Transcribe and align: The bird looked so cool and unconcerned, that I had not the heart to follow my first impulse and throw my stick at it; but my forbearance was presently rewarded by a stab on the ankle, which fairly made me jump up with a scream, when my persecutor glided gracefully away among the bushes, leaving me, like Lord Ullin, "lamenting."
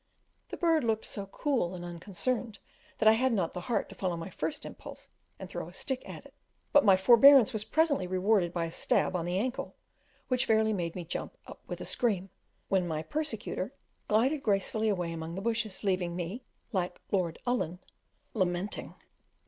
The 0.49 0.57
bird 0.57 0.83
looked 0.83 1.05
so 1.05 1.27
cool 1.27 1.75
and 1.75 1.85
unconcerned, 1.85 2.57
that 2.97 3.07
I 3.07 3.11
had 3.13 3.31
not 3.31 3.53
the 3.53 3.59
heart 3.69 3.87
to 3.89 3.93
follow 3.93 4.17
my 4.17 4.31
first 4.31 4.65
impulse 4.65 5.09
and 5.37 5.47
throw 5.47 5.63
my 5.67 5.71
stick 5.71 6.01
at 6.09 6.25
it; 6.25 6.33
but 6.73 6.83
my 6.83 6.97
forbearance 6.97 7.53
was 7.53 7.63
presently 7.63 8.07
rewarded 8.07 8.51
by 8.51 8.65
a 8.65 8.71
stab 8.71 9.15
on 9.15 9.25
the 9.25 9.37
ankle, 9.37 9.75
which 10.27 10.47
fairly 10.47 10.73
made 10.73 10.95
me 10.95 11.05
jump 11.05 11.37
up 11.45 11.59
with 11.67 11.81
a 11.81 11.85
scream, 11.85 12.31
when 12.67 12.87
my 12.87 13.03
persecutor 13.03 13.75
glided 14.07 14.41
gracefully 14.41 14.89
away 14.89 15.11
among 15.11 15.35
the 15.35 15.39
bushes, 15.41 15.83
leaving 15.83 16.15
me, 16.15 16.41
like 16.71 16.99
Lord 17.11 17.37
Ullin, 17.45 17.77
"lamenting." 18.33 18.95